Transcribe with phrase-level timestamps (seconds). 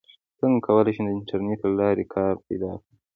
[0.39, 2.91] څنګه کولی شم د انټرنیټ له لارې کار پیدا کړم